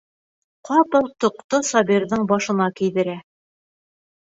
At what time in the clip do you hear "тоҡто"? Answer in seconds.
1.25-1.61